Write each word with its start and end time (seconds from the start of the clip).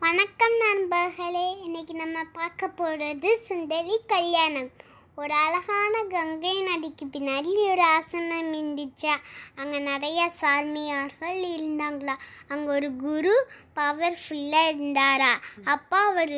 வணக்கம் 0.00 0.56
நண்பர்களே. 0.58 1.56
இன்னைக்கு 1.64 1.94
நம்ம 1.94 2.18
பார்க்க 2.32 2.68
போகிறது 2.68 3.38
சுந்தரி 3.38 4.00
கல்யாணம். 4.06 4.70
ஒரு 5.18 5.34
அழகான 5.34 5.94
கங்கை 6.10 6.52
நதிக்கு 6.62 7.04
பின்னாடி 7.06 7.50
ஒரு 7.70 7.82
ஆசனம் 7.86 8.50
இருந்துச்சா 8.52 9.14
அங்கே 9.54 9.78
நிறைய 9.78 10.20
சாமியார்கள் 10.40 11.40
இருந்தாங்களா? 11.54 12.14
அங்கே 12.48 12.70
ஒரு 12.70 12.96
குரு 12.96 13.32
பவர்ஃபுல்லாக 13.76 14.70
இருந்தாரா? 14.70 15.30
அப்போ 15.64 15.98
அவர் 16.00 16.34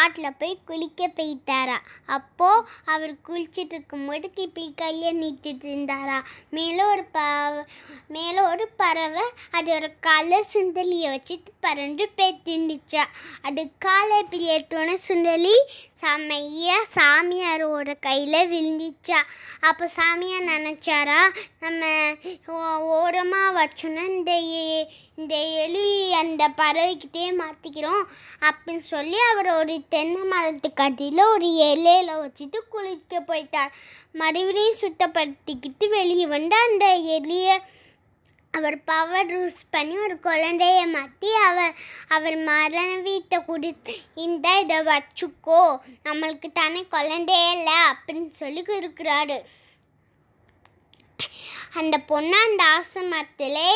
ஆட்டில் 0.00 0.36
போய் 0.38 0.54
குளிக்க 0.64 1.08
போயிட்டாரா 1.08 1.76
அப்போது 2.08 2.66
அவர் 2.84 3.14
குளிச்சிட்டு 3.28 3.76
இருக்கும்போது 3.76 4.26
இப்படி 4.36 4.66
கையை 4.76 5.12
நீட்டிட்டு 5.12 5.68
இருந்தாரா? 5.68 6.18
மேலே 6.50 6.82
ஒரு 6.84 7.04
பவ 7.12 7.64
மேலே 8.08 8.40
ஒரு 8.42 8.66
பறவை 8.76 9.24
அதோட 9.52 9.86
காலை 10.00 10.40
சுண்டலியை 10.52 11.10
வச்சு 11.10 11.36
பறந்து 11.60 12.04
பேத்துண்டுச்சா 12.18 13.04
அது 13.42 13.62
காலை 13.78 14.18
இப்படி 14.18 14.44
ஏற்றோன்னே 14.48 14.98
சுண்டலி 15.06 15.56
செம்மையா 15.94 16.76
சாமியாரோட 16.94 17.94
கையில் 18.08 18.50
விழுந்துச்சா. 18.52 19.20
அப்போ 19.60 19.84
சாமியாக 19.96 20.48
நினச்சாரா 20.48 21.20
நம்ம 21.60 21.82
ஓ- 22.48 22.82
ஓரமாக 22.94 23.56
வச்சோன்னா 23.58 24.04
இந்த 24.08 24.32
இந்த 25.16 25.34
எலி 25.62 25.86
அந்த 26.12 26.48
பறவைக்கிட்டே 26.56 27.24
மாற்றிக்கிறோம் 27.38 28.04
அப்படின்னு 28.48 28.84
சொல்லி 28.86 29.18
அவர் 29.30 29.50
ஒரு 29.56 29.80
தென்னை 29.88 30.22
மரத்துக்கு 30.22 30.82
அடியில் 30.82 31.24
ஒரு 31.26 31.48
இலையில 31.64 32.10
வச்சுட்டு 32.20 32.58
குளிக்க 32.70 33.20
போயிட்டார். 33.20 33.72
மறுபடியும் 34.12 34.80
சுத்தப்படுத்திக்கிட்டு 34.80 35.88
வெளியே 35.88 36.26
வந்து 36.26 36.56
அந்த 36.68 36.86
எலியை 37.16 37.56
அவர் 38.54 38.76
பவர் 38.84 39.28
யூஸ் 39.32 39.58
பண்ணி 39.70 39.94
ஒரு 39.98 40.16
குழந்தைய 40.22 40.80
மாட்டி 40.88 41.30
அவர் 41.42 41.74
அவர் 42.08 42.36
மனைவிட்ட 42.44 43.36
கொடுத்து 43.44 43.94
இந்த 44.20 44.48
இதை 44.60 44.78
வச்சுக்கோ 44.88 45.62
நம்மளுக்கு 46.04 46.50
தானே 46.52 46.82
குழந்தையே 46.88 47.46
இல்லை 47.52 47.78
அப்படின்னு 47.90 48.30
சொல்லி 48.38 48.64
இருக்கிறாரு 48.78 49.38
அந்த 51.74 51.96
பொண்ணு 52.08 52.36
அந்த 52.40 52.62
ஆசிரமத்திலே 52.74 53.72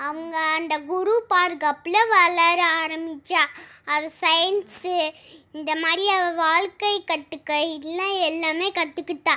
அவங்க 0.00 0.36
அந்த 0.56 0.74
குரு 0.86 1.14
பாதுகாப்பில் 1.28 2.08
வளர 2.12 2.60
ஆரம்பித்தா 2.78 3.42
அவள் 3.86 4.14
சயின்ஸு 4.20 4.94
இந்த 5.52 5.70
மாதிரி 5.76 6.04
அவள் 6.08 6.40
வாழ்க்கை 6.40 6.94
கற்றுக்க 7.02 7.52
எல்லாம் 7.70 8.16
எல்லாமே 8.26 8.68
கற்றுக்கிட்டா 8.70 9.34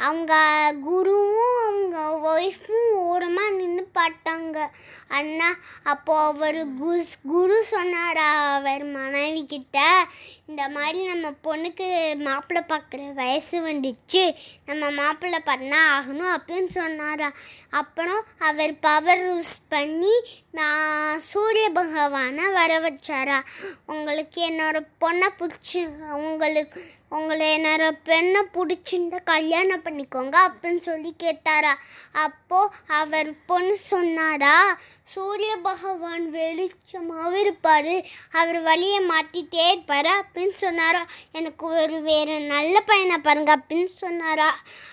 அவங்க 0.00 0.34
குருவும் 0.84 1.58
அவங்க 1.62 1.98
ஒய்ஃபும் 2.28 2.73
அண்ணா 5.08 5.48
அப்போ 5.84 6.14
அவர் 6.24 6.60
குரு 6.78 7.02
குரு 7.28 7.58
சொன்னாரா 7.70 8.28
அவர் 8.50 8.84
மனைவி 8.92 9.42
கிட்ட 9.46 9.78
இந்த 10.50 10.64
மாதிரி 10.68 11.00
நம்ம 11.10 11.26
பொண்ணுக்கு 11.46 11.86
மாப்பிள்ளை 12.26 12.62
பார்க்குற 12.70 13.02
வயசு 13.20 13.56
வந்துச்சு. 13.68 14.24
நம்ம 14.68 14.90
மாப்பிள்ளை 14.90 15.40
பண்ணா 15.50 15.80
ஆகணும் 15.94 16.32
அப்படின்னு 16.34 16.70
சொன்னாரா. 16.80 17.28
அப்புறம் 17.80 18.24
அவர் 18.48 18.74
பவர் 18.86 19.22
யூஸ் 19.30 19.54
பண்ணி 19.68 20.14
நான் 20.58 21.22
சூரிய 21.30 21.68
பகவானை 21.70 22.44
வர 22.58 22.72
வச்சாரா. 22.88 23.38
உங்களுக்கு 23.86 24.42
என்னோட 24.50 24.80
பொண்ணை 25.04 25.30
பிடிச்சி 25.40 25.80
உங்களுக்கு 26.28 26.82
உங்களை 27.16 27.46
என்னோட 27.56 27.84
பெண்ணை 28.08 28.40
பிடிச்சிருந்தா 28.54 29.18
கல்யாணம் 29.24 29.82
பண்ணிக்கோங்க 29.84 30.36
அப்படின்னு 30.46 30.82
சொல்லி 30.88 31.10
கேட்டாரா. 31.22 31.72
அப்போது 32.24 32.74
அவர் 33.00 33.30
பொண்ணு 33.50 33.76
சொன்னாரா 33.92 34.56
சூரிய 35.12 35.52
பகவான் 35.68 36.24
வெளிச்சமாகவும் 36.34 37.40
இருப்பார் 37.40 37.94
அவர் 38.40 38.58
வழியை 38.68 39.00
மாற்றிட்டே 39.12 39.64
இருப்பார். 39.72 40.10
அப்படின்னு 40.34 40.52
சொன்னாரா? 40.52 41.06
எனக்கு 41.32 41.66
ஒரு 41.66 42.00
வேறு 42.00 42.40
நல்ல 42.40 42.80
பையனை 42.80 43.18
பாருங்க 43.18 43.56
அப்படின்னு 43.56 43.84
சொன்னாரா? 43.84 44.48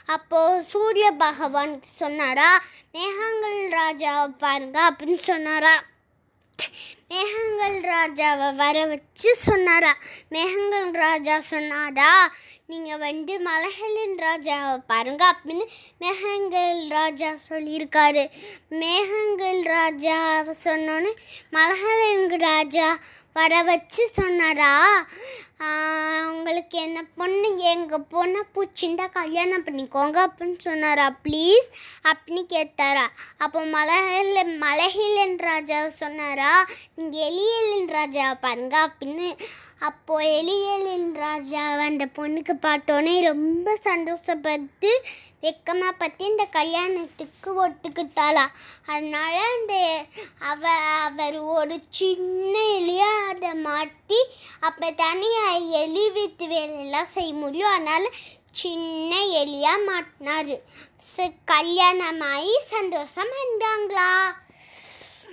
அப்போது 0.06 0.64
சூரிய 0.64 1.12
பகவான் 1.12 1.84
சொன்னாரா 1.84 2.50
மேகங்கள் 2.92 3.60
ராஜாவை 3.80 4.28
பாருங்க 4.38 4.92
அப்படின்னு 4.92 5.18
சொன்னாரா. 5.18 5.84
மேகங்கள் 7.12 7.78
ராஜாவை 7.94 8.48
வர 8.62 8.78
வச்சு 8.92 9.30
சொன்னாரா? 9.48 9.92
மேகங்கள் 10.34 10.90
ராஜா 11.04 11.36
சொன்னாரா 11.52 12.12
நீங்கள் 12.72 13.02
வந்து 13.06 13.34
மலைகளின் 13.48 14.16
ராஜாவை 14.26 14.76
பாருங்க 14.92 15.24
அப்படின்னு 15.32 15.66
மேகங்கள் 16.04 16.78
ராஜா 16.98 17.32
சொல்லியிருக்காரு. 17.50 18.24
மேகங்கள் 18.82 19.60
ராஜாவை 19.76 20.54
சொன்னோன்னே 20.68 21.12
மலைகளின் 21.58 22.30
ராஜா 22.48 22.88
வர 23.38 23.54
வச்சு 23.68 24.04
சொன்னாரா? 24.20 24.72
உங்களுக்கு 26.32 26.78
என்ன 26.86 27.00
பொண்ணு? 27.20 27.50
எங்கள் 27.74 28.08
பொண்ணை 28.14 28.42
பூச்சிண்டா 28.56 29.06
கல்யாணம் 29.18 29.66
பண்ணிக்கோங்க 29.66 30.18
அப்படின்னு 30.28 30.58
சொன்னாரா. 30.68 31.06
ப்ளீஸ் 31.26 31.68
அப்படின்னு 32.10 32.44
கேட்டாரா. 32.56 33.06
அப்போ 33.44 33.60
மலைகள் 33.76 34.52
மலைஹிலன் 34.66 35.38
ராஜா 35.50 35.80
சொன்னாரா 36.02 36.52
எலியலின் 37.28 37.90
ராஜா 37.98 38.26
பாருங்க 38.46 38.76
அப்படின்னு 38.88 39.28
அப்போது 39.88 40.32
எலியலின் 40.40 41.12
ராஜா 41.24 41.62
அந்த 41.88 42.06
பொண்ணுக்கு 42.18 42.54
பார்த்தோன்னே 42.66 43.14
ரொம்ப 43.30 43.76
சந்தோஷப்பட்டு 43.90 44.92
வெக்கமாக 45.46 45.94
பற்றி 46.02 46.24
இந்த 46.32 46.44
கல்யாணத்துக்கு 46.58 47.50
ஒத்துக்கிட்டாளா. 47.64 48.46
அதனால 48.92 49.34
அந்த 49.54 49.74
அவ 50.52 50.64
அவர் 51.06 51.38
ஒரு 51.56 51.78
சின்ன 52.00 52.54
எலியாக 52.80 53.30
அதை 53.32 53.54
மாட்டி 53.68 54.20
அப்போ 54.60 54.90
தனியாக 55.06 55.66
எலி 55.82 56.06
வித்து 56.18 56.48
வேலையெல்லாம் 56.54 57.14
செய்ய 57.16 57.34
முடியும். 57.44 57.74
அதனால் 57.78 58.08
சின்ன 58.62 59.12
எலியாக 59.44 59.86
மாட்டினார். 59.90 60.54
ச 61.14 61.28
கல்யாணமாகி 61.54 62.56
சந்தோஷம் 62.76 63.34
இருந்தாங்களா 63.42 64.10